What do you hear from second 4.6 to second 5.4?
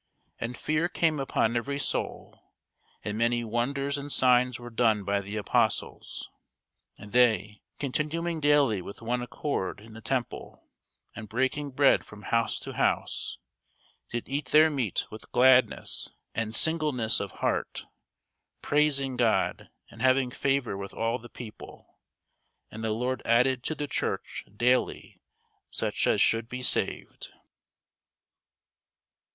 done by the